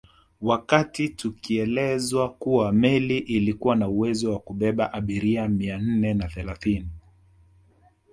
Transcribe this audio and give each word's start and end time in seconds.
Wakati 0.41 1.09
tukielezwa 1.09 2.29
kuwa 2.29 2.71
meli 2.71 3.17
ilikuwa 3.17 3.75
na 3.75 3.87
uwezo 3.87 4.31
wa 4.33 4.39
kubeba 4.39 4.93
abiria 4.93 5.47
mia 5.49 5.77
nne 5.77 6.13
na 6.13 6.27
thelathini 6.27 6.89